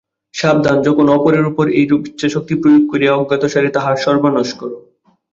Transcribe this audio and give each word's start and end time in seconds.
সাবধান, 0.33 0.77
যখন 0.81 1.05
অপরের 1.09 1.45
উপর 1.45 1.65
এইরূপ 1.71 2.01
ইচ্ছাশক্তি 2.05 2.53
প্রয়োগ 2.55 2.83
করিয়া 2.91 3.13
অজ্ঞাতসারে 3.15 3.69
তাহার 3.75 3.95
সর্বনাশ 3.97 4.49
কর। 4.53 4.71